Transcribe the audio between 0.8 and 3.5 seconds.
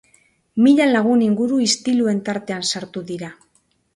lagun inguru istiluen tartean sartu dira.